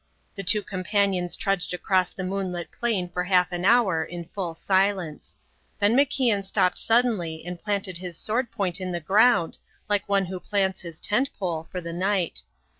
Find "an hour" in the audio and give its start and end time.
3.51-4.03